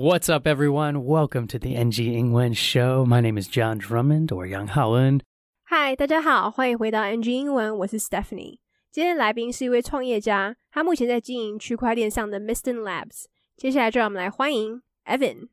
[0.00, 1.04] What's up, everyone?
[1.04, 3.04] Welcome to the NG 英文 Show.
[3.04, 5.22] My name is John Drummond or Yang Haoen.
[5.70, 8.60] Hi，大家好，欢迎回到 NG 英文，我是 Stephanie。
[8.92, 13.24] 今天的来宾是一位创业家，他目前在经营区块链上的 Mysten Labs。
[13.56, 15.48] 接下来就让我们来欢迎 Evan。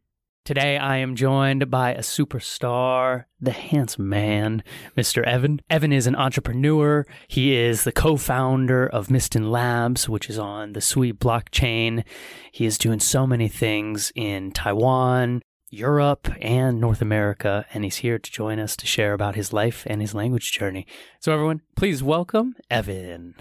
[0.46, 4.64] Today I am joined by a superstar, the handsome man,
[4.95, 5.23] Mr.
[5.23, 5.59] Evan.
[5.71, 7.04] Evan is an entrepreneur.
[7.27, 12.04] He is the co-founder of Mysten Labs, which is on the Sui blockchain.
[12.52, 18.20] He is doing so many things in Taiwan, Europe, and North America, and he's here
[18.20, 20.85] to join us to share about his life and his language journey.
[21.21, 23.34] So everyone, please welcome Evan.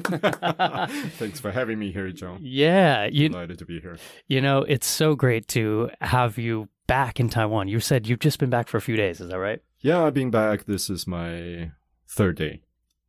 [1.18, 2.38] Thanks for having me here, John.
[2.42, 3.96] Yeah, you Delighted to be here.
[4.28, 7.68] You know, it's so great to have you back in Taiwan.
[7.68, 9.60] You said you've just been back for a few days, is that right?
[9.80, 10.64] Yeah, I've been back.
[10.64, 11.70] This is my
[12.08, 12.60] third day.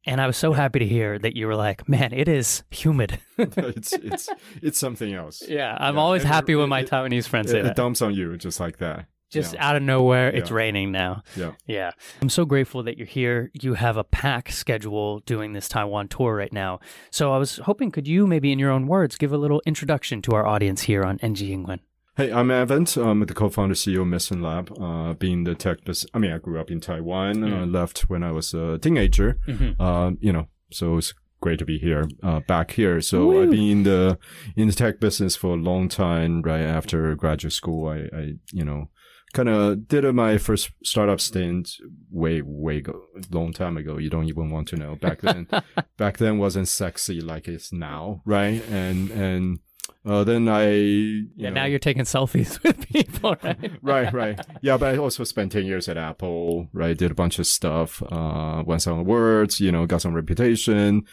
[0.05, 3.19] And I was so happy to hear that you were like, man, it is humid.
[3.37, 4.29] it's it's
[4.61, 5.43] it's something else.
[5.47, 7.71] yeah, I'm Yeah, always and it- happy when my it- Taiwanese friends say It, that.
[7.71, 9.05] it dumps on you just like that.
[9.29, 9.67] Just yeah.
[9.69, 10.55] out of nowhere, it's Yeah.
[10.55, 11.21] raining now.
[11.35, 11.51] Yeah.
[11.65, 11.91] Yeah.
[12.21, 13.51] I'm so grateful that you're here.
[13.61, 16.79] You have a pack schedule doing this Taiwan tour right now.
[17.11, 20.21] So I was hoping, could you maybe in your own words give a little introduction
[20.23, 21.79] to our audience here on NG Ingwen?
[22.15, 22.87] Hey, I'm Evan.
[22.95, 24.71] I'm the co-founder CEO of Mysten Lab.
[24.81, 27.43] Uh, being the tech, bus- I mean, I grew up in Taiwan.
[27.43, 27.73] Uh, Mm.
[27.73, 29.37] left when I was a teenager.
[29.47, 29.79] Mm-hmm.
[29.79, 33.01] Uh, you know, so it's great to be here, uh, back here.
[33.01, 33.43] So Woo.
[33.43, 34.17] I've been in the
[34.55, 36.41] in the tech business for a long time.
[36.41, 38.89] Right after graduate school, I, I you know,
[39.33, 41.71] kind of did my first startup stint
[42.09, 43.97] way, way go, long time ago.
[43.97, 44.95] You don't even want to know.
[44.95, 45.47] Back then,
[45.97, 48.63] back then wasn't sexy like it's now, right?
[48.69, 49.59] And and
[50.05, 53.71] uh, then I, you Yeah, know, now you're taking selfies with people, right?
[53.81, 54.39] right, right.
[54.61, 56.97] Yeah, but I also spent 10 years at Apple, right?
[56.97, 61.03] Did a bunch of stuff, uh, won some awards, you know, got some reputation,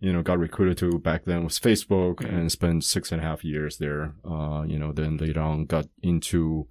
[0.00, 2.28] you know, got recruited to back then was Facebook Mhm.
[2.38, 4.14] and spent six and a half years there.
[4.24, 6.68] Uh, you know, then later on got into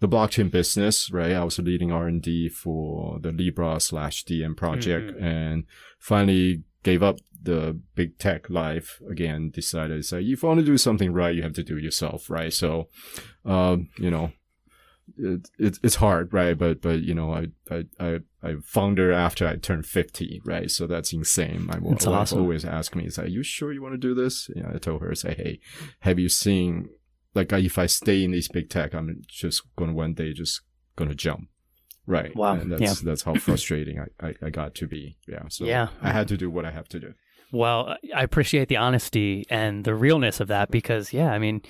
[0.00, 1.32] the blockchain business, right?
[1.32, 5.22] I was leading R&D for the Libra slash Diem project Mhm.
[5.22, 5.64] and
[5.98, 10.76] finally gave up the big tech life again, decided, say, if you want to do
[10.78, 12.52] something right, you have to do it yourself, right?
[12.52, 12.88] So,
[13.44, 14.32] um, you know,
[15.18, 16.56] it, it, it's hard, right?
[16.56, 20.70] But, but, you know, I, I, I, I found her after I turned 50, right?
[20.70, 21.66] So that's insane.
[21.66, 22.40] My wife awesome.
[22.40, 24.50] always ask me, is are you sure you want to do this?
[24.56, 25.60] Yeah, I told her, say, hey,
[26.00, 26.88] have you seen,
[27.34, 30.32] like uh, if I stay in this big tech, I'm just going to one day
[30.32, 30.62] just
[30.96, 31.48] going to jump.
[32.06, 32.34] Right.
[32.36, 32.54] Wow.
[32.54, 32.94] And that's yeah.
[33.02, 35.16] that's how frustrating I, I, I, got to be.
[35.26, 35.48] Yeah.
[35.48, 35.88] So yeah.
[36.02, 37.14] I had to do what I have to do.
[37.50, 41.62] Well, I appreciate the honesty and the realness of that because yeah, I mean,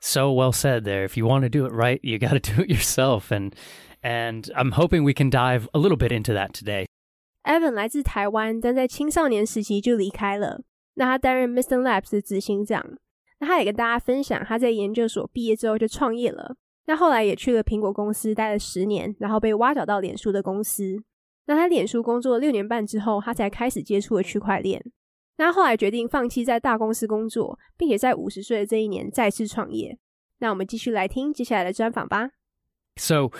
[0.00, 1.04] so well said there.
[1.04, 3.54] If you want to do it right, you got to do it yourself and
[4.02, 6.86] and I'm hoping we can dive a little bit into that today.
[7.44, 10.60] Evan 来自台湾，但在青少年时期就离开了。
[10.94, 12.98] 那他担任 Mysten Labs 的执行长，
[13.40, 16.56] 那他也跟大家分享，他在研究所毕业之后就创业了。
[16.86, 20.96] 那后来也去了苹果公司待了十年，然后被挖角到脸书的公司。
[21.46, 24.82] 那他脸书工作六年半之后，他才开始接触了区块链。
[25.36, 29.98] 那他后来决定放弃在大公司工作，并且在五十岁的这一年再次创业。
[30.38, 32.30] 那我们继续来听接下来的专访吧。
[32.96, 33.30] So,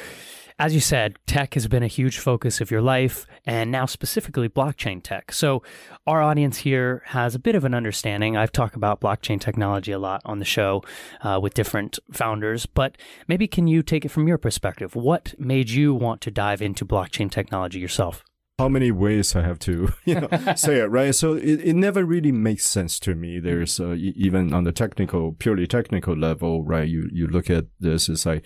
[0.59, 4.49] as you said, tech has been a huge focus of your life, and now specifically
[4.49, 5.33] blockchain tech.
[5.33, 5.63] So,
[6.07, 8.37] our audience here has a bit of an understanding.
[8.37, 10.83] I've talked about blockchain technology a lot on the show
[11.23, 12.97] uh, with different founders, but
[13.29, 14.97] maybe can you take it from your perspective?
[14.97, 18.25] What made you want to dive into blockchain technology yourself?
[18.59, 21.15] how many ways I have to you know, say it, right?
[21.15, 23.39] So it, it never really makes sense to me.
[23.39, 26.89] There's uh, even on the technical, purely technical level, right?
[26.89, 28.45] You you look at this, it's like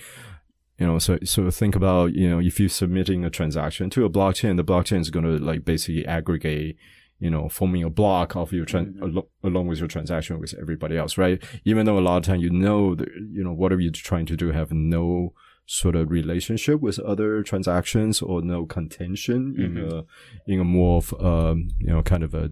[0.79, 4.11] you know, so so think about you know if you're submitting a transaction to a
[4.11, 6.77] blockchain, the blockchain is going to like basically aggregate.
[7.19, 10.97] You know, forming a block of your tran- alo- along with your transaction with everybody
[10.97, 11.41] else, right?
[11.65, 14.37] Even though a lot of time you know, that, you know, whatever you're trying to
[14.37, 15.33] do have no
[15.65, 21.15] sort of relationship with other transactions or no contention in a in a more of
[21.25, 22.51] um you know kind of a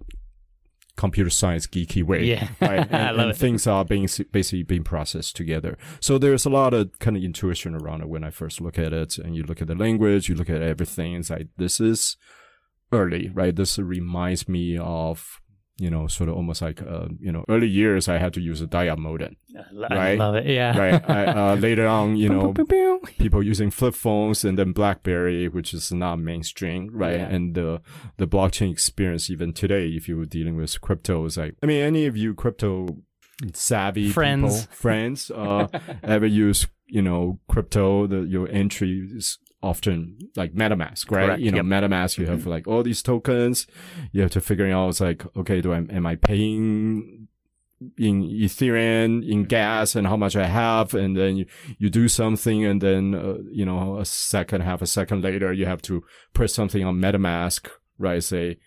[1.00, 2.48] computer science geeky way Yeah.
[2.60, 3.36] right and, I love and it.
[3.36, 7.74] things are being basically being processed together so there's a lot of kind of intuition
[7.74, 10.34] around it when i first look at it and you look at the language you
[10.34, 12.16] look at everything it's like this is
[12.92, 15.40] early right this reminds me of
[15.84, 18.60] you know sort of almost like uh, you know early years i had to use
[18.60, 19.34] a dial modem
[19.90, 20.18] I Right.
[20.24, 20.46] love it.
[20.46, 20.72] Yeah.
[20.84, 22.52] right I, uh, later on you know
[23.18, 27.20] people using flip phones and then BlackBerry, which is not mainstream, right?
[27.20, 27.34] Yeah.
[27.34, 27.70] And the
[28.20, 31.82] the blockchain experience even today, if you were dealing with crypto, is like I mean,
[31.92, 32.70] any of you crypto
[33.54, 34.60] savvy Friends.
[34.66, 35.66] people, friends, uh,
[36.16, 38.06] ever use you know crypto?
[38.06, 41.26] The your entry is often like MetaMask, right?
[41.26, 41.66] Correct, You know, yep.
[41.66, 43.66] MetaMask, you have like all these tokens.
[44.12, 47.28] You have to figure out, it's like, okay, do I am I paying
[47.96, 51.46] in Ethereum, in gas, and how much I have, and then you,
[51.78, 55.66] you do something, and then uh, you know a second, half a second later, you
[55.66, 56.04] have to
[56.34, 57.68] put something on MetaMask,
[57.98, 58.22] right?
[58.22, 58.58] Say,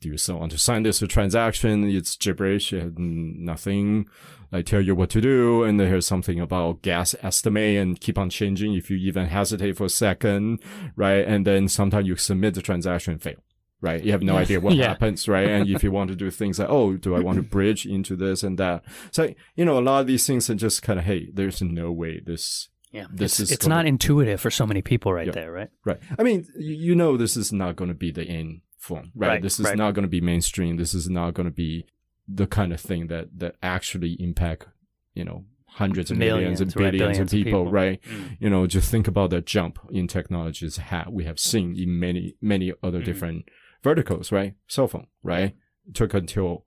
[0.00, 1.84] do you still want to sign this transaction?
[1.90, 4.06] It's gibberish, and nothing.
[4.52, 8.16] I tell you what to do, and then here's something about gas estimate, and keep
[8.18, 10.60] on changing if you even hesitate for a second,
[10.96, 11.26] right?
[11.26, 13.34] And then sometimes you submit the transaction, fail
[13.80, 14.02] right?
[14.02, 14.88] You have no idea what Yeah.
[14.88, 15.46] happens, right?
[15.48, 18.16] And if you want to do things like, oh, do I want to bridge into
[18.16, 18.82] this and that?
[19.12, 21.92] So, you know, a lot of these things are just kind of, hey, there's no
[21.92, 25.26] way this, Yeah, This it's, is it's gonna- not intuitive for so many people right
[25.28, 25.32] Yeah.
[25.32, 25.68] there, right?
[25.84, 26.00] right?
[26.18, 29.28] I mean, you you know, this is not going to be the end form, right?
[29.28, 29.76] Right, this is right.
[29.76, 30.76] not going to be mainstream.
[30.76, 31.86] This is not going to be
[32.26, 34.66] the kind of thing that, that actually impact,
[35.14, 38.00] you know, hundreds of millions, and billions, billions of people, right?
[38.02, 38.36] Mm.
[38.40, 42.34] you know, just think about the jump in technologies ha- we have seen in many,
[42.40, 43.04] many other Mhm.
[43.04, 43.44] different
[43.82, 44.54] verticals, right?
[44.66, 45.54] Cell phone, right?
[45.94, 46.66] took until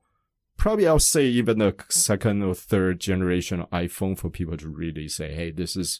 [0.58, 5.34] probably I'll say even the second or third generation iPhone for people to really say,
[5.36, 6.00] hey, this is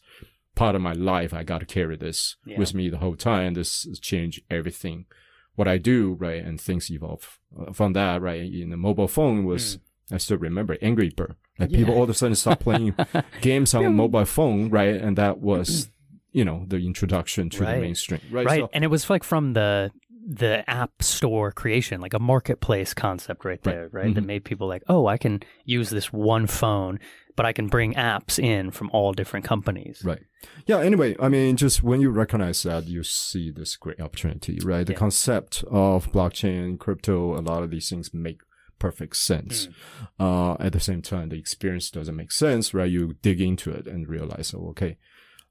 [0.56, 1.32] part of my life.
[1.32, 2.58] I got to carry this Yeah.
[2.58, 3.54] with me the whole time.
[3.54, 5.06] This has changed everything.
[5.54, 6.42] What I do, right?
[6.42, 8.42] And things evolve uh, from that, right?
[8.52, 9.78] In the mobile phone was,
[10.10, 11.34] I still remember Angry Bird.
[11.58, 11.72] Like Mm.
[11.72, 11.78] Yeah.
[11.78, 12.94] people all of a sudden start playing
[13.42, 14.96] games on a mobile phone, right?
[14.96, 15.88] And that was,
[16.32, 17.74] you know, the introduction to Right.
[17.74, 18.46] the mainstream, right?
[18.46, 19.90] right So- and it was like from the
[20.24, 24.26] the app store creation like a marketplace concept right there right, that Mhm.
[24.28, 27.00] made people like oh i can use this one phone
[27.36, 30.22] but i can bring apps in from all different companies Right.
[30.66, 30.80] Yeah.
[30.80, 34.84] Anyway, I mean, just when you recognize that, you see this great opportunity, right?
[34.84, 34.98] The Yeah.
[34.98, 38.40] concept of blockchain, crypto, a lot of these things make
[38.80, 39.68] perfect sense.
[40.18, 40.22] Hmm.
[40.24, 42.90] Uh, at the same time, the experience doesn't make sense, right?
[42.90, 44.96] You dig into it and realize, oh, okay,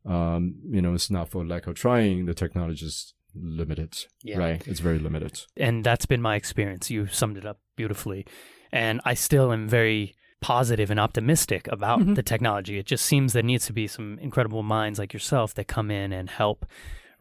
[0.05, 2.25] um, you know, it's not for lack of trying.
[2.25, 3.93] The technology is limited,
[4.23, 4.39] Yeah.
[4.39, 4.67] right?
[4.67, 5.39] It's very limited.
[5.55, 8.25] and that's been my experience you summed it up beautifully
[8.73, 12.15] and i still am very positive and optimistic about Mhm.
[12.15, 12.77] the technology.
[12.79, 16.11] It just seems there needs to be some incredible minds like yourself that come in
[16.11, 16.65] and help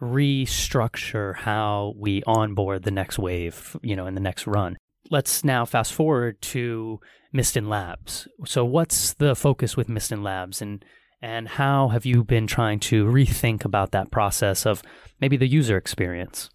[0.01, 4.77] restructure how we onboard the next wave you know in the next run.
[5.11, 7.01] Let's now fast forward to
[7.33, 8.27] mysten labs.
[8.47, 10.85] So what's the focus with mysten labs and
[11.23, 14.83] and how have you been trying to rethink about that process of
[15.21, 16.49] maybe the user experience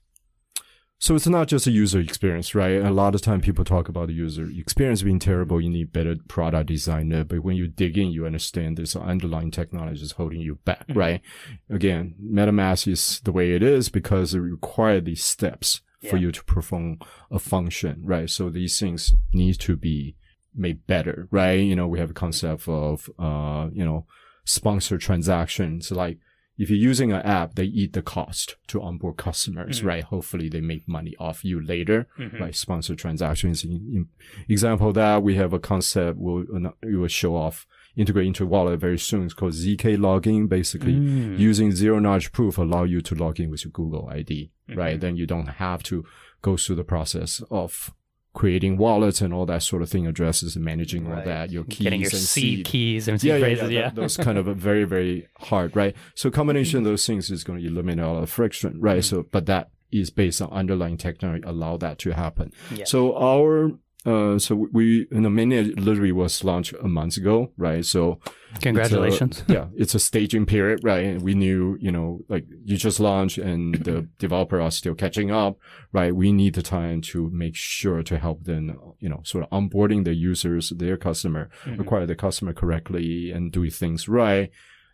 [1.05, 2.81] So it's not just a user experience, right?
[2.81, 5.61] A lot of time people talk about the user experience being terrible.
[5.61, 7.23] You need better product designer.
[7.23, 10.95] But when you dig in, you understand this underlying technology is holding you back, Mhm.
[10.95, 11.21] right?
[11.69, 16.43] Again, MetaMask is the way it is because it requires these steps for you to
[16.45, 16.97] perform
[17.29, 18.27] a function, right?
[18.27, 20.15] So these things need to be
[20.55, 21.59] made better, right?
[21.59, 24.07] You know, we have a concept of, uh, you know,
[24.43, 25.91] sponsor transactions.
[25.91, 26.17] Like
[26.57, 29.85] if you're using an app, they eat the cost to onboard customers, Mhm.
[29.85, 30.03] right?
[30.03, 32.39] Hopefully they make money off you later, Mhm.
[32.39, 32.55] right?
[32.55, 33.63] Sponsor transactions.
[33.63, 34.07] In, in
[34.47, 36.45] example that, we have a concept we'll,
[36.83, 39.23] we will show off, integrate into wallet very soon.
[39.25, 40.47] It's called ZK login.
[40.49, 41.39] Basically, Mm.
[41.39, 44.97] using zero knowledge proof allow you to log in with your Google ID, right?
[44.97, 45.01] Mhm.
[45.01, 46.03] Then you don't have to
[46.41, 47.93] go through the process of
[48.35, 51.79] creating wallets and all that sort of thing, addresses and managing all that, your keys
[51.79, 53.71] getting your and seed, keys and seed yeah, yeah, phrases.
[53.71, 55.95] yeah, Yeah, that- those kind of a very, very hard, right?
[56.13, 58.99] So combination of those things is going to eliminate a lot of friction, right?
[58.99, 59.15] Mm-hmm.
[59.15, 62.51] So, but that is based on underlying technology allow that to happen.
[62.71, 62.83] Yeah.
[62.85, 63.71] So our,
[64.05, 67.83] uh, so we, you know, mainly literally was launched a month ago, right?
[67.85, 68.19] So
[68.61, 69.41] Congratulations.
[69.41, 71.05] it's a- yeah, it's a staging period, right?
[71.05, 75.31] And we knew, you know, like you just launched and the developer are still catching
[75.31, 75.57] up,
[75.91, 76.15] right?
[76.15, 80.03] We need the time to make sure to help them, you know, sort of onboarding
[80.05, 81.79] the users, their customer, Mhm.
[81.81, 84.49] acquire the customer correctly and do things right.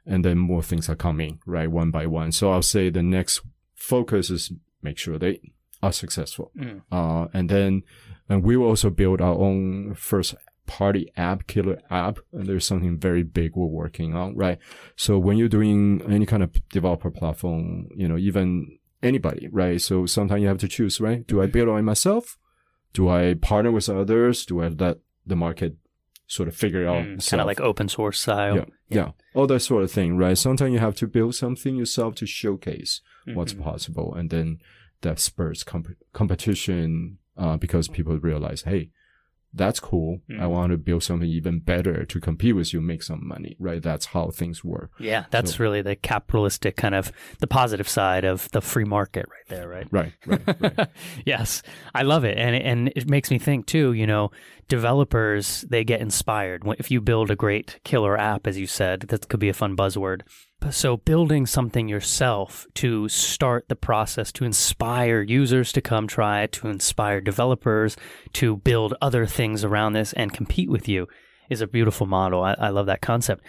[0.05, 1.69] And then more things are coming, right?
[1.69, 2.31] One by one.
[2.31, 3.41] So I'll say the next
[3.75, 4.51] focus is
[4.81, 5.39] make sure they
[5.83, 6.51] are successful.
[6.57, 6.81] Mm.
[6.91, 7.83] Uh, and then,
[8.29, 10.35] and we will also build our own first
[10.67, 12.19] party app, killer app.
[12.31, 14.57] And there's something very big we're working on, right?
[14.95, 19.81] So when you're doing any kind of developer platform, you know, even anybody, right?
[19.81, 21.25] So sometimes you have to choose, right?
[21.27, 22.37] Do I build it myself?
[22.93, 24.45] Do I partner with others?
[24.45, 25.75] Do I let the market
[26.27, 27.03] sort of figure out?
[27.27, 28.55] kind of like open source style.
[28.55, 30.37] yeah, yeah, all that sort of thing, right?
[30.37, 33.01] Sometimes you have to build something yourself to showcase
[33.33, 33.61] what's Mhm.
[33.63, 34.59] possible, and then
[35.01, 38.89] that spurs comp- competition uh, because people realize, hey,
[39.53, 40.19] that's cool.
[40.29, 40.49] I Mhm.
[40.49, 43.81] want to build something even better to compete with you, make some money, right?
[43.83, 44.91] That's how things work.
[44.97, 47.11] Yeah, that's So- really the capitalistic kind of
[47.41, 49.87] the positive side of the free market right there, right?
[49.91, 50.87] Right, right, right.
[51.25, 53.91] yes, I love it, and and it makes me think too.
[53.91, 54.31] You know,
[54.69, 59.01] developers they get inspired if you build a great killer app, as you said.
[59.09, 60.21] That could be a fun buzzword.
[60.69, 66.51] So building something yourself to start the process to inspire users to come try it,
[66.53, 67.97] to inspire developers
[68.33, 71.07] to build other things around this and compete with you.
[71.49, 72.43] is a beautiful model.
[72.43, 73.43] I, I love that concept.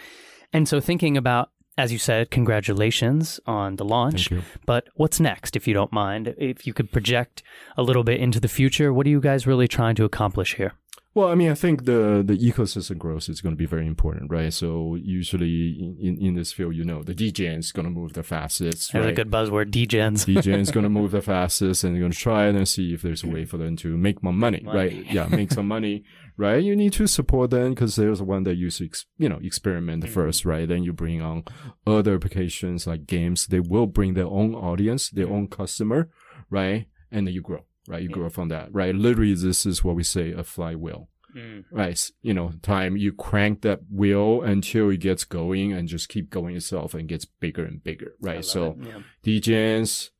[0.51, 4.29] And so thinking about as you said, congratulations on the launch.
[4.65, 6.35] But what's next, if you don't mind?
[6.37, 7.41] If you could project
[7.75, 10.73] a little bit into the future, what are you guys really trying to accomplish here?
[11.15, 14.31] Well, I mean, I think the the ecosystem growth is going to be very important,
[14.31, 14.51] right?
[14.51, 18.23] So usually in, in this field, you know, the degen is going to move the
[18.23, 18.91] fastest.
[18.91, 19.11] There's right?
[19.11, 20.25] a good buzzword, degens.
[20.25, 22.95] degen is going to move the fastest, and they're going to try it and see
[22.95, 24.77] if there's a way for them to make more money, Money.
[24.77, 25.11] right?
[25.11, 26.03] Yeah, make some money,
[26.37, 26.63] right?
[26.63, 30.13] You need to support them because there's one that you ex- you know experiment mm-hmm.
[30.13, 30.67] first, right?
[30.67, 31.43] Then you bring on
[31.85, 33.45] other applications like games.
[33.45, 35.35] They will bring their own audience, their mm-hmm.
[35.35, 36.09] own customer,
[36.49, 36.87] right?
[37.11, 38.01] And then you grow, right?
[38.01, 38.93] You grow from that, right?
[38.95, 41.65] Literally, this is what we say a flywheel Mm.
[41.71, 42.11] right?
[42.21, 46.55] You know, time you crank that wheel until it gets going and just keep going
[46.55, 48.45] itself and gets bigger and bigger, right?
[48.45, 48.99] So yeah.
[49.25, 50.11] degens,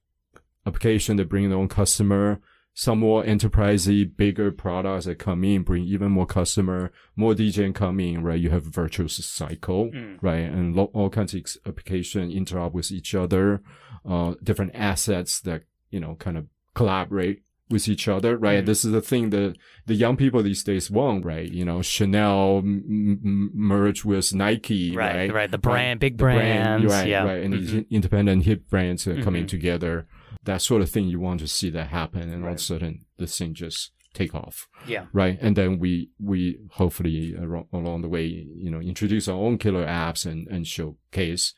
[0.65, 2.39] application that bring their own customer,
[2.73, 7.99] some more enterprisey, bigger products that come in, bring even more customer, more degen come
[7.99, 8.39] in, right?
[8.39, 10.17] You have virtuous cycle, Mm.
[10.21, 10.49] right?
[10.49, 13.61] And lo- all kinds of application interact with each other,
[14.03, 18.63] uh, different assets that, you know, kind of collaborate with each other, right?
[18.63, 18.65] Mm.
[18.65, 19.55] This is the thing that
[19.85, 21.49] the young people these days want, right?
[21.49, 25.33] You know, Chanel m- merge with Nike, Right, right?
[25.33, 25.51] right.
[25.51, 26.85] The brand, big The brands.
[26.85, 27.23] right, yeah.
[27.23, 27.89] right, and these Mhm.
[27.89, 29.47] independent hip brands are coming Mhm.
[29.49, 30.07] together.
[30.43, 33.05] That sort of thing you want to see that happen, and all of a sudden
[33.17, 35.05] the thing just take off, Yeah.
[35.13, 35.37] right?
[35.41, 39.85] And then we we hopefully aro- along the way, you know, introduce our own killer
[39.85, 41.53] apps and and showcase.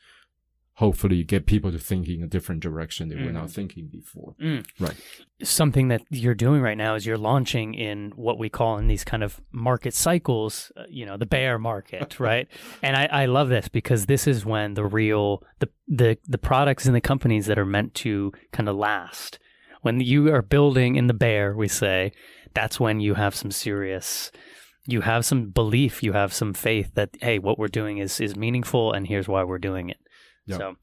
[0.76, 4.34] Hopefully, get people to think in a different direction they were not thinking before.
[4.38, 4.66] Mm.
[4.78, 4.94] Right.
[5.42, 9.02] Something that you're doing right now is you're launching in what we call in these
[9.02, 12.46] kind of market cycles, uh, you know, the bear market, right?
[12.82, 16.84] And I, I love this because this is when the real the the the products
[16.84, 19.38] and the companies that are meant to kind of last.
[19.80, 22.12] When you are building in the bear, we say,
[22.52, 24.30] that's when you have some serious
[24.86, 28.36] you have some belief, you have some faith that hey, what we're doing is is
[28.36, 29.98] meaningful and here's why we're doing it.
[30.45, 30.57] Yeah.
[30.57, 30.75] So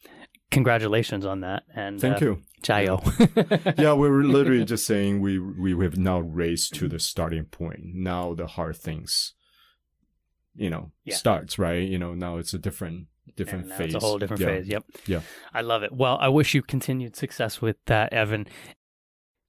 [0.51, 2.43] congratulations on that and Thank uh, you.
[2.63, 3.01] Jayo.
[3.79, 7.81] yeah, we were literally just saying we we have now raced to the starting point.
[7.95, 9.35] Now the hard things,
[10.55, 11.17] you know, Yeah.
[11.17, 11.89] starts right.
[11.89, 13.07] You know, now it's a different
[13.37, 13.95] different And now phase.
[13.95, 14.49] It's a whole different Yeah.
[14.49, 14.69] phase.
[14.69, 14.85] Yep.
[15.07, 15.21] Yeah.
[15.53, 15.93] I love it.
[15.93, 18.47] Well, I wish you continued success with that, Evan.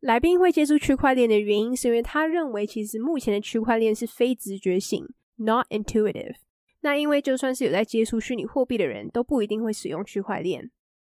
[0.02, 5.06] 来宾会接触区块链的原因，是因为他认为其实目前的区块链是非直觉性
[5.38, 6.36] （not intuitive）。
[6.85, 10.71] 那因为就算是有在接触虚拟货币的人，都不一定会使用区块链。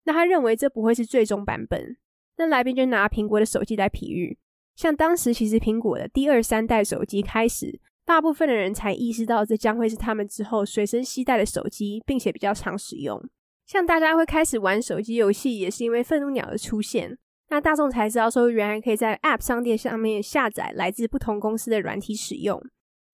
[0.04, 1.98] 那他认为这不会是最终版本。
[2.38, 4.38] 那来宾就拿苹果的手机来比喻，
[4.74, 13.22] 像当时其实苹果的第二三代手机开始，大部分的人才意识到这将会是他们之后随身携带的手机，并且比较常使用。
[13.66, 17.18] 像大家会开始玩手机游戏，也是因为愤怒鸟的出现。
[17.50, 22.58] 那大众才知道说，原来可以在 App 商店上面下载来自不同公司的软体使用。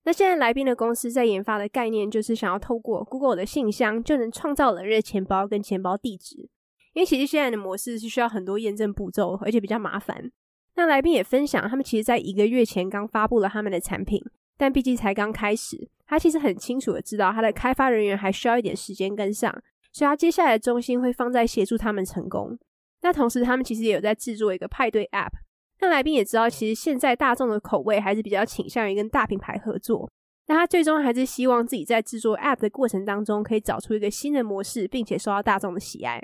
[0.04, 6.49] 那现在来宾的公司在研发的概念，就是想要透过 Google 的信箱就能创造冷热钱包跟钱包地址。
[6.92, 10.30] 因为其实现在的模式是需要很多验证步骤，而且比较麻烦。
[10.76, 14.23] 那来宾也分享，他们其实在一个月前刚发布了他们的产品，
[14.56, 19.50] 但毕竟才刚开始，他其实很清楚的知道他的开发人员还需要一点时间跟上，
[19.92, 22.58] 所以他接下来的重心会放在协助他们成功。
[23.02, 25.32] 那同时，他们其实也有在制作一个派对 App。
[25.81, 30.11] 那来宾也知道，其实现在大众的口味还是比较倾向于跟大品牌合作。
[30.47, 36.23] 那他最终还是希望自己在制作 App 的过程当中，可以找出一个新的模式，并且受到大众的喜爱。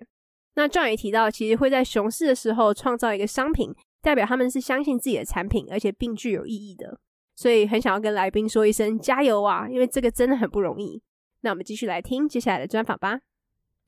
[0.56, 6.98] 那 John 也提到，其实会在熊市的时候创造一个商品，代表他们是相信自己的产品，而且并具有意义的。
[7.34, 11.00] 所以很想要跟来宾说一声加油啊，因为这个真的很不容易。
[11.40, 13.20] 那我们继续来听接下来的专访吧。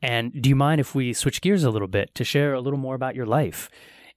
[0.00, 2.78] And do you mind if we switch gears a little bit to share a little
[2.78, 3.66] more about your life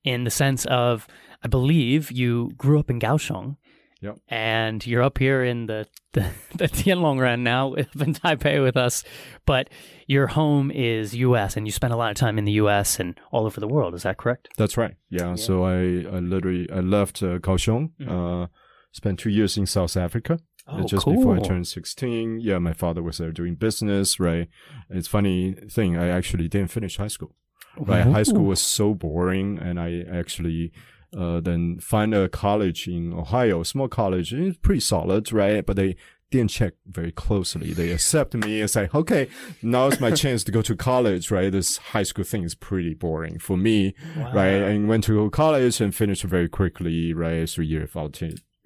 [0.04, 1.08] in the sense of,
[1.46, 3.58] I believe you grew up in Kaohsiung.
[4.02, 4.18] Yep.
[4.28, 6.25] And you're up here in the, the,
[6.56, 9.04] the Tianlongren now up in Taipei with us,
[9.46, 9.70] but
[10.08, 13.20] your home is US and you spent a lot of time in the US and
[13.32, 13.94] all over the world.
[13.94, 14.50] Is that correct?
[14.58, 14.96] That's right.
[15.12, 15.36] Yeah.
[15.36, 15.75] So I,
[16.16, 17.92] I literally I left uh, Kaohsiung.
[18.02, 18.44] Mhm.
[18.44, 18.48] Uh,
[18.92, 20.40] spent two years in South Africa.
[20.68, 22.40] Oh, just before I turned 16.
[22.40, 24.48] Yeah, my father was there doing business, right?
[24.90, 27.36] It's funny thing, I actually didn't finish high school.
[27.78, 28.04] Right?
[28.04, 30.72] High school was so boring and I actually
[31.18, 34.34] uh, then find a college in Ohio, small college.
[34.34, 35.66] It's pretty solid, right?
[35.66, 35.96] But they
[36.32, 37.74] didn't check very closely.
[37.74, 39.28] They accept me and say, okay,
[39.62, 41.52] now's my chance to go to college, right?
[41.52, 43.96] This high school thing is pretty boring for me,
[44.34, 44.62] right?
[44.62, 47.50] And went to college and finished very quickly, right?
[47.50, 47.88] Three year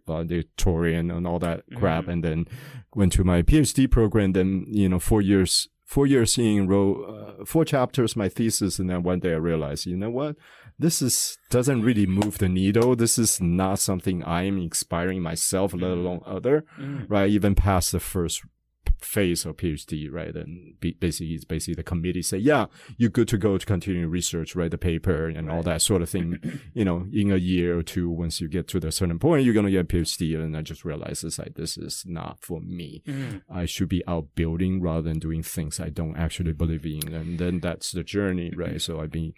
[0.08, 2.08] valedictorian and all that crap.
[2.08, 2.46] And then
[2.96, 4.32] went to my PhD program.
[4.32, 8.80] Then, you know, four years, four years in row, uh, four chapters, my thesis.
[8.80, 10.36] And then one day I realized, you know what?
[10.80, 12.96] This is, doesn't really move the needle.
[12.96, 17.06] This is not something I'm inspiring myself, let alone other, mm.
[17.10, 17.30] right?
[17.30, 18.44] Even past the first
[19.02, 20.36] phase of PhD, right?
[20.36, 22.66] And be, basically, it's basically the committee say, yeah,
[22.98, 26.10] you're good to go to continue research, write the paper and all that sort of
[26.10, 26.40] thing.
[26.74, 29.54] you know, in a year or two, once you get to the certain point, you're
[29.54, 30.36] going to get a PhD.
[30.36, 33.04] And I just realized it's like, this is not for me.
[33.08, 33.42] Mm.
[33.50, 37.14] I should be out building rather than doing things I don't actually believe in.
[37.14, 38.82] And then that's the journey, right?
[38.82, 39.34] So I've been,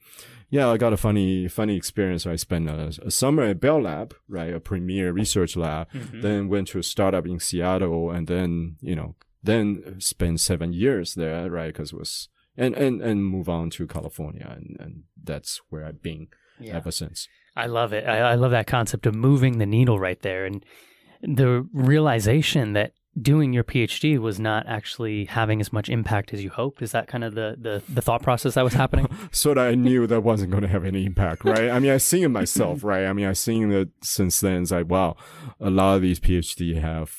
[0.50, 2.25] yeah, I got a funny, funny experience.
[2.25, 4.53] I spent a, a summer at Bell Lab, right?
[4.53, 6.22] A premier research lab, mm-hmm.
[6.22, 11.15] then went to a startup in Seattle and then, you know, then spend seven years
[11.15, 11.74] there, right?
[11.74, 14.48] Cause it was, and, and, and move on to California.
[14.55, 16.27] And, and that's where I've been
[16.60, 16.77] Yeah.
[16.77, 17.27] ever since.
[17.55, 18.07] I love it.
[18.07, 20.63] I, I love that concept of moving the needle right there and
[21.21, 26.50] the realization that doing your PhD was not actually having as much impact as you
[26.50, 26.81] hoped.
[26.81, 29.07] Is that kind of the, the, the thought process that was happening?
[29.31, 31.69] so that I knew that wasn't going to have any impact, right?
[31.69, 33.05] I mean, I seen it myself, right?
[33.05, 34.62] I mean, I seen it since then.
[34.62, 35.17] It's like, wow,
[35.60, 37.13] a lot of these PhD have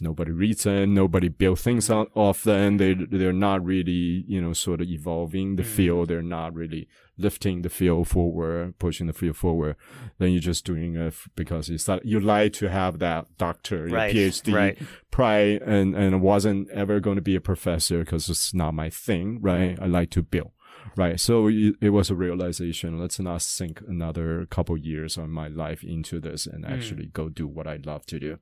[0.00, 2.76] nobody reads them, nobody builds things on, off them.
[2.78, 5.66] They they're not really, you know, sort of evolving the mm.
[5.66, 6.08] field.
[6.08, 6.88] They're not really
[7.18, 9.76] lifting the field forward, pushing the field forward.
[10.18, 13.88] Then you're just doing it f- because it's that you like to have that doctor,
[13.88, 14.78] your Right, PhD right.
[15.10, 19.40] pride, and and wasn't ever going to be a professor because it's not my thing,
[19.40, 19.76] right?
[19.76, 19.82] Mm.
[19.82, 20.52] I like to build
[20.95, 21.19] Right.
[21.19, 22.97] So it, it was a realization.
[22.97, 27.47] Let's not sink another couple years of my life into this and actually go do
[27.47, 28.37] what I love to do.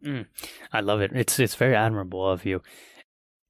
[0.71, 1.11] I love it.
[1.13, 2.61] It's it's very admirable of you.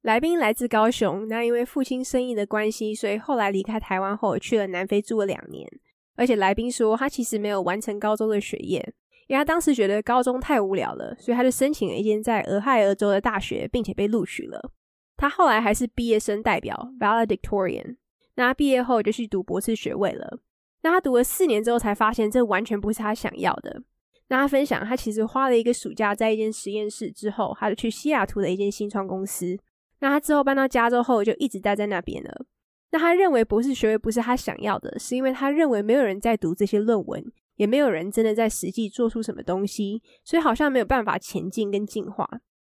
[0.01, 5.69] 来宾来自高雄，那因为父亲生意的关系，所以后来离开台湾后去了南非住了两年。
[6.15, 8.79] 而且来宾说，他其实没有完成高中的学业，
[9.27, 14.71] 因为他当时觉得高中太无聊了，所以他就申请了一间在俄亥俄州的大学，并且被录取了。
[15.15, 17.97] 他后来还是毕业生代表 valedictorian。
[18.36, 20.38] 那他毕业后就去读博士学位了。
[20.82, 23.82] 那他读了四年之后，才发现这完全不是他想要的。
[24.28, 29.58] 那他分享，他其实花了一个暑假在一间实验室之后，他就去西雅图的一间新创公司。
[30.00, 32.46] 那他之后搬到加州后，就一直待在那边了。
[32.90, 37.24] 那他认为博士学位不是他想要的，是因为他认为没有人在读这些论文，
[37.56, 42.28] 也没有人真的在实际做出什么东西，所以好像没有办法前进跟进化。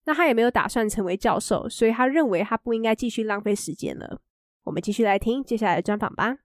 [0.07, 4.21] 那他也没有打算成为教授，所以他认为他不应该继续浪费时间了。
[4.68, 6.38] 我们继续来听接下来的专访吧。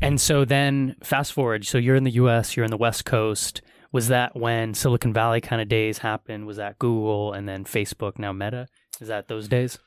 [0.00, 3.62] And so then fast forward, so you're in the US, you're in the West Coast.
[3.92, 6.46] Was that when Silicon Valley kind of days happened?
[6.46, 8.66] Was that Google and then Facebook, now Meta?
[9.00, 9.78] Is that those days?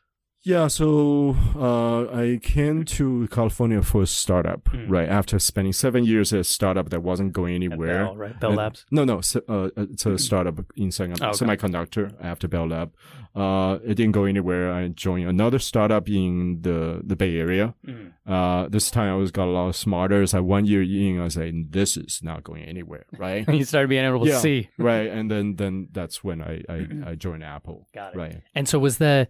[0.43, 4.87] Yeah, so uh, I came to California for a startup, Mm.
[4.89, 5.09] right?
[5.09, 8.05] After spending seven years at a startup that wasn't going At anywhere.
[8.07, 8.41] Bell, right?
[8.41, 8.87] Bell And- Labs.
[8.91, 11.45] No, no, se- uh, it's a startup in semi- Oh, okay.
[11.45, 12.91] semiconductor after Bell Lab.
[13.35, 14.73] Uh, it didn't go anywhere.
[14.73, 17.75] I joined another startup in the, the Bay Area.
[17.87, 18.13] Mm.
[18.27, 20.25] Uh, this time I was got a lot smarter.
[20.25, 23.47] Like one year in, I was like, this is not going anywhere, right?
[23.47, 24.39] And you started being able to Yeah.
[24.39, 24.71] see.
[24.79, 25.11] right.
[25.11, 27.89] And then, then that's when I, I, I joined Apple.
[27.95, 28.17] Got it.
[28.17, 28.41] Right.
[28.55, 29.29] And so was the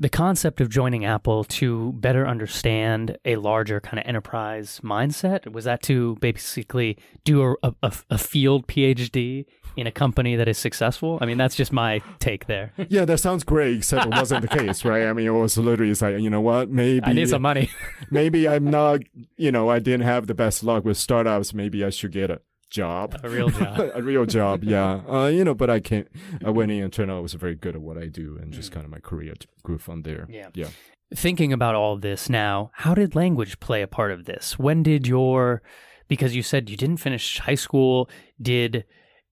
[0.00, 5.52] the concept of joining Apple to better understand a larger kind of enterprise mindset?
[5.52, 9.44] Was that to basically do a, a, a field PhD
[9.76, 11.18] in a company that is successful?
[11.20, 12.72] I mean, that's just my take there.
[12.88, 15.06] Yeah, that sounds great, except it wasn't the case, right?
[15.06, 16.70] I mean, it was literally it's like, you know what?
[16.70, 17.70] Maybe I need some money.
[18.10, 19.00] maybe I'm not,
[19.36, 21.54] you know, I didn't have the best luck with startups.
[21.54, 23.18] Maybe I should get a job.
[23.22, 23.90] A real job.
[23.94, 25.00] a real job, yeah.
[25.08, 26.08] Uh, you know, but I can't.
[26.44, 28.52] I went in and turned out I was very good at what I do, and
[28.52, 30.26] just kind of my career grew from there.
[30.30, 30.34] Mm.
[30.34, 30.48] Yeah.
[30.54, 30.68] yeah.
[31.14, 34.58] Thinking about all this now, how did language play a part of this?
[34.58, 35.60] When did your,
[36.06, 38.08] because you said you didn't finish high school,
[38.40, 38.84] did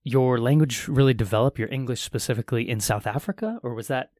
[0.03, 4.11] your language really develop, your English specifically in South Africa, or was that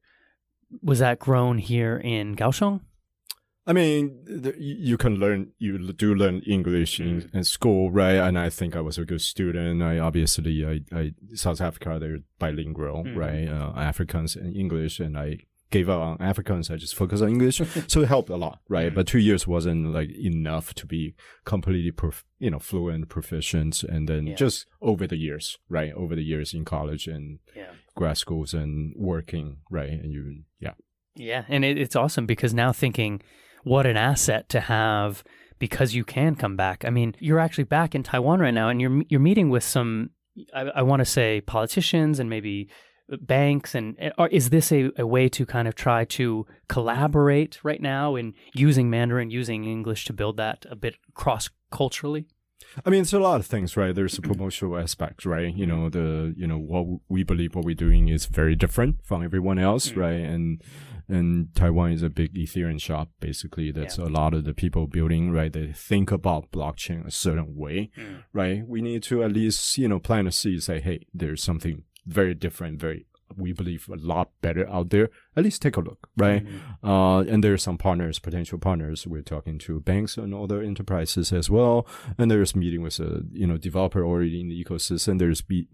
[0.82, 2.80] was that grown here in Kaohsiung?
[3.70, 8.16] I mean, the, you can learn, you do learn English in, in school, right?
[8.26, 9.80] And I think I was a good student.
[9.82, 13.16] I obviously, I, I South Africa, they're bilingual, Mhm.
[13.24, 13.46] right?
[13.48, 15.28] Uh, Afrikaans and English, and I
[15.70, 16.68] gave up on Afrikaans.
[16.68, 17.58] I just focused on English,
[17.92, 18.90] so it helped a lot, right?
[18.90, 18.94] Mhm.
[18.96, 24.08] But two years wasn't like enough to be completely, prof- you know, fluent, proficient, and
[24.08, 24.34] then Yeah.
[24.44, 25.92] just over the years, right?
[25.94, 27.72] Over the years in college and Yeah.
[27.94, 29.90] grad schools and working, right?
[30.02, 30.22] And you,
[30.58, 30.74] yeah.
[31.14, 33.22] Yeah, and it, it's awesome because now thinking,
[33.64, 35.22] what an asset to have
[35.58, 36.84] because you can come back.
[36.84, 40.10] I mean, you're actually back in Taiwan right now, and you're you're meeting with some,
[40.54, 42.68] I, I want to say politicians and maybe
[43.12, 46.46] uh, banks, and eh, or is this a, a way to kind of try to
[46.68, 52.26] collaborate right now in using Mandarin, using English to build that a bit cross culturally?
[52.84, 53.94] I mean, it's a lot of things, right?
[53.94, 55.54] There's a promotional aspect, right?
[55.54, 59.22] You know, the, you know, what we believe what we're doing is very different from
[59.22, 59.96] everyone else, Mm.
[59.96, 60.20] right?
[60.20, 60.62] And,
[61.08, 63.72] and Taiwan is a big Ethereum shop, basically.
[63.72, 65.52] That's a lot of the people building, right?
[65.52, 67.90] They think about blockchain a certain way,
[68.32, 68.62] right?
[68.66, 72.34] We need to at least, you know, plant a seed, say, hey, there's something very
[72.34, 75.10] different, very we believe a lot better out there.
[75.36, 76.44] At least take a look, right?
[76.44, 76.88] Mm-hmm.
[76.88, 79.06] Uh, and there are some partners, potential partners.
[79.06, 81.86] We're talking to banks and other enterprises as well.
[82.18, 85.18] And there's meeting with a you know developer already in the ecosystem.
[85.18, 85.68] There's be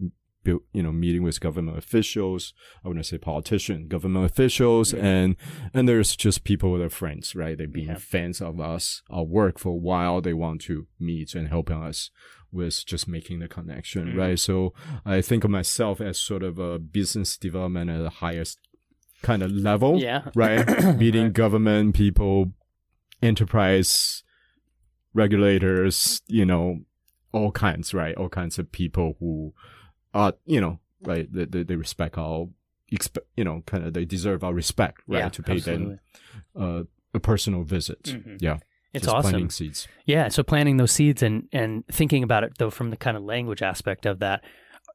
[0.47, 2.53] you know, meeting with government officials.
[2.83, 5.35] I wouldn't say politician, government officials, and
[5.73, 7.57] and there's just people that are friends, right?
[7.57, 7.97] They've been Yeah.
[7.97, 10.21] fans of us, our work for a while.
[10.21, 12.11] They want to meet and helping us
[12.51, 14.17] with just making the connection, Mm.
[14.17, 14.39] right?
[14.39, 14.73] So
[15.05, 18.59] I think of myself as sort of a business development at the highest
[19.21, 20.29] kind of level, Yeah.
[20.35, 20.95] right?
[20.97, 21.33] Meeting Right.
[21.33, 22.53] government people,
[23.21, 24.23] enterprise
[25.13, 26.79] regulators, you know,
[27.31, 28.15] all kinds, right?
[28.15, 29.53] All kinds of people who
[30.13, 31.31] are, you know, right?
[31.31, 32.47] They, they, they respect our,
[32.91, 35.19] expe- you know, kind of they deserve our respect, right?
[35.19, 35.85] Yeah, to pay absolutely.
[35.85, 35.99] them
[36.55, 36.83] uh,
[37.13, 38.03] a personal visit.
[38.03, 38.37] Mhm.
[38.41, 38.57] Yeah.
[38.97, 39.31] It's just awesome.
[39.31, 39.87] planting seeds.
[40.05, 43.23] Yeah, so planting those seeds and and thinking about it though from the kind of
[43.23, 44.43] language aspect of that,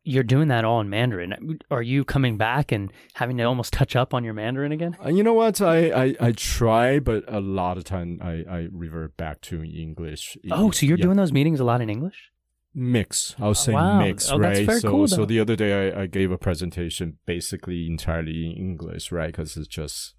[0.05, 1.59] you're doing that all in Mandarin.
[1.71, 4.97] Are you coming back and having to almost touch up on your Mandarin again?
[5.05, 5.61] Uh, you know what?
[5.61, 10.37] I, I, I try, but a lot of time I, I revert back to English.
[10.51, 11.05] Oh, so you're Yeah.
[11.05, 12.31] doing those meetings a lot in English?
[12.75, 13.35] mix.
[13.39, 13.99] I'll say wow.
[13.99, 14.67] mix, Oh, right?
[14.81, 19.13] so, cool, so the other day I, I gave a presentation basically entirely in English,
[19.13, 19.27] right?
[19.27, 20.15] Because it's just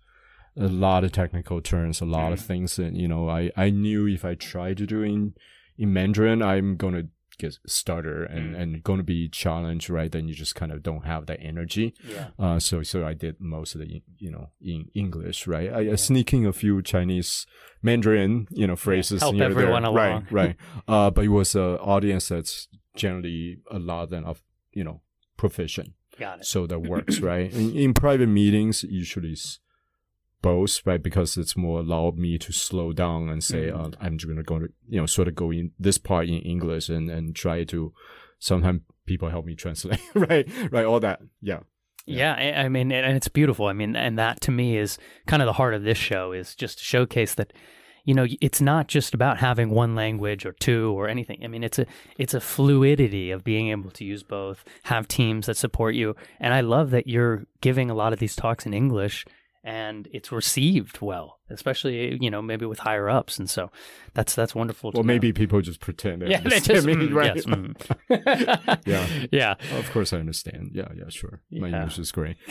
[0.58, 2.46] a lot of technical terms, a lot of Mm.
[2.46, 5.34] things, and you know, I, I knew if I tried to do in
[5.78, 7.04] in Mandarin, I'm gonna
[7.40, 8.60] get stutter and Mm.
[8.62, 10.12] and going to be challenged, right?
[10.12, 11.96] Then you just kind of don't have that energy.
[12.08, 12.28] Yeah.
[12.38, 15.74] Uh, so so I did most of the you know in English, right?
[15.74, 15.94] I, Yeah.
[15.94, 17.48] I sneak a few Chinese
[17.82, 19.22] Mandarin, you know, phrases.
[19.22, 19.60] help here or there.
[19.64, 20.28] everyone along.
[20.30, 20.32] right?
[20.32, 20.56] Right.
[20.88, 25.02] uh, but it was an audience that's generally a lot of you know
[25.38, 26.46] proficient, Got it.
[26.46, 27.52] so that works, right?
[27.52, 29.60] In, in private meetings, usually it's
[30.44, 31.02] both, right?
[31.10, 33.80] Because it's more allowed me to slow down and say, Mhm.
[33.80, 36.40] uh, I'm just gonna go to you know sort of go in this part in
[36.54, 37.92] English and and try to.
[38.40, 40.46] Sometimes people help me translate, right?
[40.72, 41.62] Right, all that, yeah.
[42.06, 43.66] Yeah, I I mean, and it's beautiful.
[43.68, 46.54] I mean, and that to me is kind of the heart of this show is
[46.64, 47.54] just to showcase that,
[48.04, 51.40] you know, it's not just about having one language or two or anything.
[51.46, 51.86] I mean, it's a
[52.18, 56.54] it's a fluidity of being able to use both, have teams that support you, and
[56.54, 59.26] I love that you're giving a lot of these talks in English
[59.64, 63.72] and it's received well, especially you know maybe with higher ups, and so
[64.14, 64.92] that's that's wonderful.
[64.94, 65.08] Well, know.
[65.08, 67.36] maybe people just pretend they yeah, they just me, mm, right?
[67.36, 68.80] yes, mm.
[68.86, 69.08] Yeah.
[69.32, 69.78] yeah.
[69.80, 70.72] Of course, I understand.
[70.74, 71.42] Yeah, yeah, sure.
[71.52, 71.78] My Yeah.
[71.78, 72.38] English is great.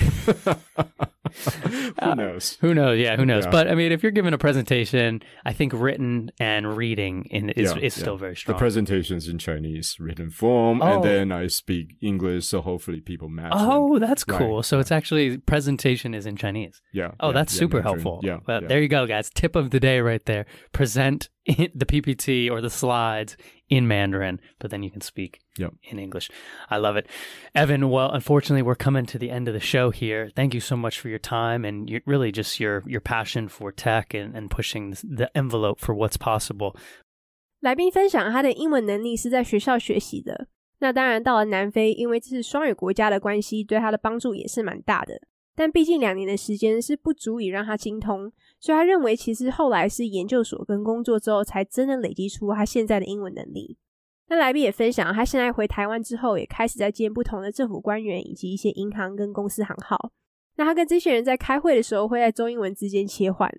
[1.62, 2.58] Who Uh, knows?
[2.60, 2.98] Who knows?
[2.98, 3.44] Yeah, who knows?
[3.44, 3.50] Yeah.
[3.50, 7.72] But I mean, if you're giving a presentation, I think written and reading in, is
[7.72, 10.86] Yeah, is still very strong The presentation's in Chinese written form, Oh.
[10.96, 13.52] and then I speak English, so hopefully people match.
[13.54, 14.62] oh, that's Right, cool.
[14.62, 16.82] So it's actually presentation is in Chinese.
[16.92, 17.12] yeah.
[17.20, 17.94] Oh, that's super Mandarin.
[18.02, 18.20] helpful.
[18.22, 19.29] Yeah, Well, there you go, guys.
[19.29, 20.45] Tip of the day right there.
[20.71, 23.37] Present the PPT or the slides
[23.69, 25.73] in Mandarin, but then you can speak Yep.
[25.83, 26.29] in English.
[26.69, 27.07] I love it.
[27.55, 30.29] Evan, well, unfortunately, we're coming to the end of the show here.
[30.35, 33.71] Thank you so much for your time and you really just your your passion for
[33.71, 36.75] tech and, and pushing the envelope for what's possible.
[37.59, 40.47] 来宾分享他的英文能力是在学校学习的。
[40.79, 45.19] 那当然到了南非，因为这是双语国家的关系，对他的帮助也是蛮大的。
[45.54, 53.76] 但毕竟两年的时间是不足以让他精通，所以他认为其实后来是研究所跟工作之后，才真的累积出他现在的英文能力。
[54.28, 60.12] 那来宾也分享，他现在回台湾之后，也开始在见不同的政府官员以及一些银行跟公司行号。
[60.56, 63.50] 那他跟这些人在开会的时候，会在中英文之间切换。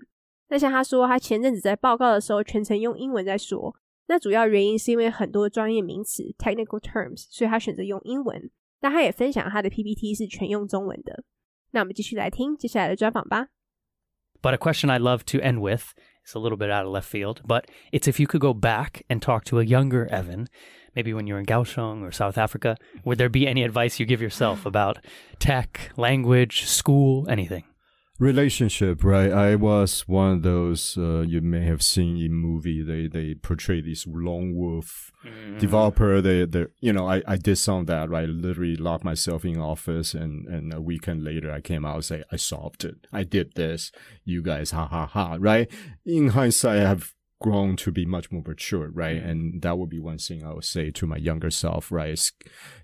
[0.49, 3.75] 那像他说，他前阵子在报告的时候，全程用英文在说。
[4.07, 8.49] 那主要原因是因为很多专业名词 （technical terms），所以他选择用英文。
[8.81, 11.23] 那他也分享他的 PPT 是全用中文的。
[11.72, 13.48] 那我们继续来听接下来的专访吧。
[14.40, 17.08] But a question I love to end with is a little bit out of left
[17.08, 20.48] field, but it's if you could go back and talk to a younger Evan,
[20.94, 24.06] maybe when you were in Kaohsiung or South Africa, would there be any advice you
[24.06, 24.98] give yourself about
[25.38, 27.64] tech, language, school, anything?
[28.19, 29.31] Relationship, right?
[29.31, 32.81] I was one of those uh, you may have seen in movie.
[32.83, 35.57] They they portray this lone wolf Mm-hmm.
[35.57, 36.19] developer.
[36.21, 38.09] They they you know I, I did some of that.
[38.09, 42.05] Right, literally locked myself in office, and and a weekend later I came out and
[42.05, 43.07] say I solved it.
[43.13, 43.91] I did this.
[44.25, 45.37] You guys, ha ha ha.
[45.39, 45.71] Right.
[46.05, 49.21] In hindsight, I have grown to be much more mature, right?
[49.21, 49.29] Mhm.
[49.29, 52.11] And that would be one thing I would say to my younger self, right?
[52.13, 52.31] Is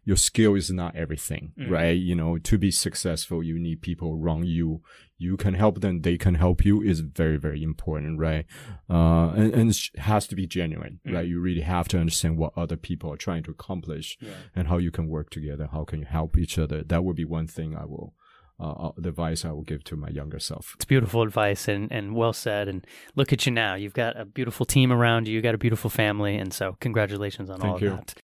[0.03, 1.69] Your skill is not everything, Mhm.
[1.69, 1.97] right?
[1.97, 4.81] You know, to be successful, you need people around you
[5.18, 8.44] You can help them, they can help you is very, very important, right?
[8.90, 11.14] Uh, and, and it has to be genuine, Mhm.
[11.14, 11.26] right?
[11.28, 14.18] You really have to understand what other people are trying to accomplish
[14.56, 15.68] and how you can work together.
[15.70, 16.82] How can you help each other?
[16.82, 18.12] That would be one thing I will,
[18.58, 20.74] uh, the advice I will give to my younger self.
[20.74, 22.66] It's beautiful advice and, and well said.
[22.68, 23.76] And look at you now.
[23.76, 25.34] You've got a beautiful team around you.
[25.34, 26.36] You got a beautiful family.
[26.36, 27.90] And so congratulations on all Thank of you.
[27.90, 28.14] that.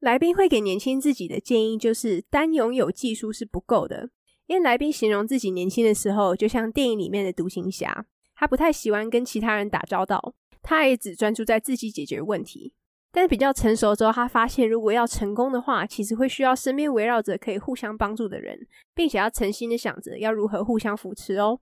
[0.00, 4.10] 来宾会给年轻自己的建议就是，单拥有技术是不够的，
[4.51, 12.73] 因为来宾形容自己年轻的时候，就像电影里面的独行侠，他不太喜欢跟其他人打交道，他也只专注在自己解决问题。
[13.13, 21.61] 但是比较成熟之后，他发现如果要成功的话，其实会需要身边围绕着可以互相帮助的人，并且要诚心的想着要如何互相扶持哦。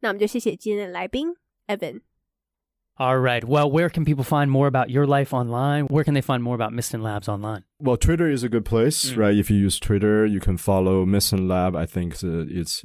[0.00, 1.34] 那我们就谢谢今天的来宾
[1.66, 2.00] Evan。
[3.00, 3.42] All right.
[3.42, 5.86] Well, where can people find more about your life online?
[5.86, 7.64] Where can they find more about Mysten Labs online?
[7.78, 9.16] Well, Twitter is a good place, Mm.
[9.16, 9.38] right?
[9.38, 11.74] If you use Twitter, you can follow Mysten Lab.
[11.74, 12.84] I think it's, it's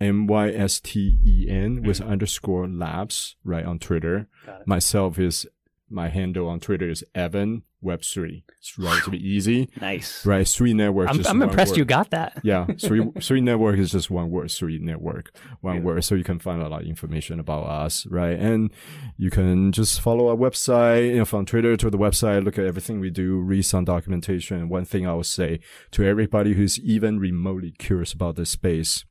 [0.00, 4.28] M Y S T E N with underscore labs, right, on Twitter.
[4.64, 5.44] Myself is,
[5.92, 8.42] my handle on Twitter is Evan Web3.
[8.58, 10.24] It's relatively easy, Nice.
[10.24, 10.46] right?
[10.46, 11.08] Three network.
[11.08, 11.78] I'm, just I'm one impressed word.
[11.78, 12.40] you got that.
[12.44, 14.50] Yeah, three three network is just one word.
[14.50, 15.82] Three network, one Yeah.
[15.82, 16.04] word.
[16.04, 18.38] So you can find a lot of information about us, right?
[18.38, 18.70] And
[19.16, 22.44] you can just follow our website, you know, from Twitter to the website.
[22.44, 23.38] Look at everything we do.
[23.40, 24.68] Read some documentation.
[24.68, 29.04] One thing I would say to everybody who's even remotely curious about this space,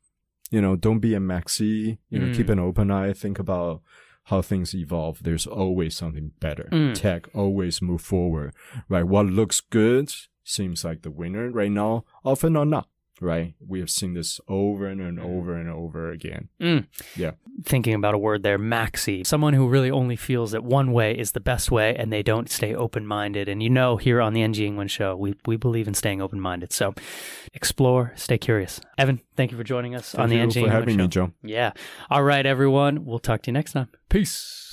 [0.50, 1.98] you know, don't be a maxi.
[2.10, 2.36] You know, Mm.
[2.36, 3.14] keep an open eye.
[3.14, 3.82] Think about
[4.26, 5.24] how things evolve.
[5.24, 6.70] There's always something better.
[6.72, 6.94] Mm.
[6.94, 8.54] Tech always move forward,
[8.88, 9.04] right?
[9.04, 12.88] What looks good seems like the winner right now, often or not,
[13.22, 13.54] right?
[13.66, 16.50] We have seen this over and, and over and over again.
[16.60, 16.88] Mm.
[17.16, 17.32] Yeah.
[17.64, 19.26] Thinking about a word there, maxi.
[19.26, 22.50] Someone who really only feels that one way is the best way and they don't
[22.50, 23.48] stay open minded.
[23.48, 26.42] And you know, here on the NG England show, we, we believe in staying open
[26.42, 26.74] minded.
[26.74, 26.94] So
[27.54, 28.82] explore, stay curious.
[28.98, 31.04] Evan, thank you for joining us on Thank the you NG for having show.
[31.04, 31.32] me, Joe.
[31.44, 31.72] Yeah.
[32.10, 33.06] All right, everyone.
[33.06, 33.90] We'll talk to you next time.
[34.10, 34.71] Peace.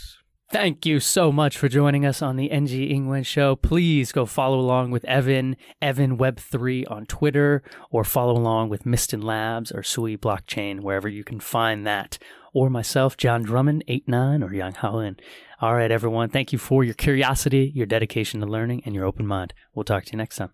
[0.50, 3.54] Thank you so much for joining us on the NG England show.
[3.54, 9.22] Please go follow along with Evan, Evan Web3 on Twitter, or follow along with Mysten
[9.22, 12.16] Labs or Sui Blockchain, wherever you can find that.
[12.54, 15.20] Or myself, John Drummond, 89, or Yang Haoen.
[15.60, 16.30] All right, everyone.
[16.30, 19.52] Thank you for your curiosity, your dedication to learning, and your open mind.
[19.74, 20.52] We'll talk to you next time.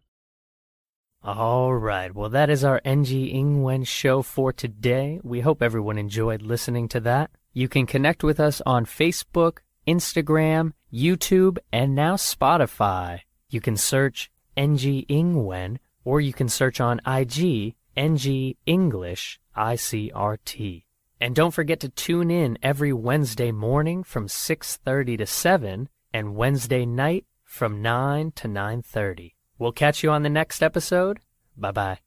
[1.23, 2.13] All right.
[2.13, 5.21] Well, that is our NG Ingwen show for today.
[5.23, 7.31] We hope everyone enjoyed listening to that.
[7.53, 13.20] You can connect with us on Facebook, Instagram, YouTube, and now Spotify.
[13.51, 20.85] You can search NG Ingwen or you can search on IG NG English ICRT.
[21.20, 26.85] And don't forget to tune in every Wednesday morning from 6:30 to 7 and Wednesday
[26.85, 29.35] night from 9 to 9:30.
[29.59, 31.20] We'll catch you on the next episode.
[31.57, 32.04] Bye bye.